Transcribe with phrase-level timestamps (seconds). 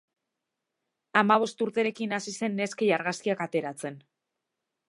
[1.21, 4.01] Hamabost urterekin hasi zen neskei argazkiak ateratzen.